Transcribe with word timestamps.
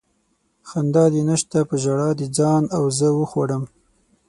خندا 0.69 1.05
دې 1.13 1.21
نشته 1.29 1.59
په 1.69 1.75
ژړا 1.83 2.09
دې 2.19 2.27
ځان 2.37 2.63
او 2.77 2.83
زه 2.97 3.07
وخوړم 3.19 3.63